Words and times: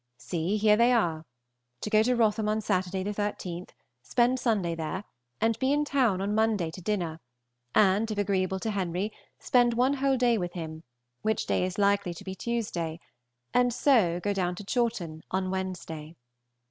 See, 0.17 0.57
here 0.57 0.75
they 0.77 0.91
are: 0.93 1.25
To 1.81 1.89
go 1.91 2.01
to 2.01 2.15
Wrotham 2.15 2.49
on 2.49 2.59
Saturday 2.61 3.03
the 3.03 3.11
13th, 3.11 3.69
spend 4.01 4.39
Sunday 4.39 4.73
there, 4.73 5.03
and 5.39 5.59
be 5.59 5.71
in 5.71 5.85
town 5.85 6.21
on 6.21 6.33
Monday 6.33 6.71
to 6.71 6.81
dinner, 6.81 7.19
and 7.75 8.09
if 8.09 8.17
agreeable 8.17 8.59
to 8.61 8.71
Henry, 8.71 9.11
spend 9.37 9.75
one 9.75 9.93
whole 9.93 10.17
day 10.17 10.39
with 10.39 10.53
him, 10.53 10.81
which 11.21 11.45
day 11.45 11.63
is 11.63 11.77
likely 11.77 12.15
to 12.15 12.23
be 12.23 12.33
Tuesday, 12.33 12.99
and 13.53 13.71
so 13.71 14.19
go 14.19 14.33
down 14.33 14.55
to 14.55 14.63
Chawton 14.63 15.21
on 15.29 15.51
Wednesday. 15.51 16.15